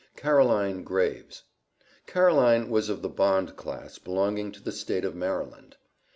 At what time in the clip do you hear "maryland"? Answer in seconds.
5.13-5.77